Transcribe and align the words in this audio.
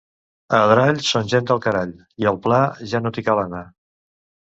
A 0.55 0.61
Adrall 0.69 1.03
són 1.09 1.29
gent 1.35 1.47
del 1.53 1.63
carall, 1.67 1.93
i 2.25 2.29
al 2.35 2.43
Pla 2.49 2.65
ja 2.95 3.07
no 3.07 3.15
t'hi 3.15 3.29
cal 3.31 3.47
anar. 3.47 3.67